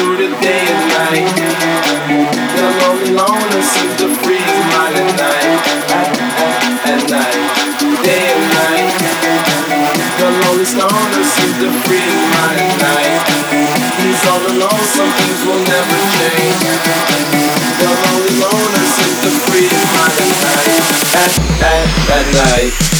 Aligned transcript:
through 0.00 0.16
the 0.16 0.32
day 0.40 0.64
and 0.64 0.84
night. 0.96 1.28
The 2.56 2.66
lonely 2.80 3.12
loner 3.12 3.60
seems 3.60 3.94
to 4.00 4.08
freeze 4.24 4.60
mine 4.72 4.96
at 4.96 5.12
night. 5.20 5.60
At, 6.88 7.04
night, 7.12 7.36
day 8.00 8.24
and 8.32 8.44
night. 8.56 8.96
The 10.16 10.28
lonely 10.40 10.68
loner 10.80 11.24
seems 11.36 11.56
to 11.60 11.68
freeze 11.84 12.24
mine 12.32 12.60
at 12.64 12.74
night. 12.80 13.20
He's 14.00 14.24
all 14.24 14.40
alone, 14.40 14.84
some 14.96 15.12
things 15.20 15.40
will 15.44 15.62
never 15.68 15.98
change. 16.16 16.64
The 17.76 17.88
lonely 18.00 18.34
loner 18.40 18.86
seems 18.96 19.18
to 19.20 19.30
freeze 19.52 19.84
mine 20.00 20.16
at 20.16 20.34
night. 20.48 20.80
At, 21.12 21.32
at, 21.60 21.84
at 22.16 22.26
night. 22.40 22.99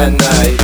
At 0.00 0.12
night. 0.18 0.59